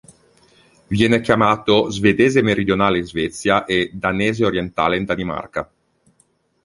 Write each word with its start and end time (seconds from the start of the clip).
Viene 0.87 1.21
chiamato 1.21 1.91
"Svedese 1.91 2.41
meridionale" 2.41 2.97
in 2.97 3.03
Svezia 3.05 3.65
e 3.65 3.91
"Danese 3.93 4.43
orientale" 4.43 4.97
in 4.97 5.05
Danimarca. 5.05 5.71